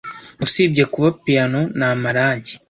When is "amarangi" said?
1.89-2.53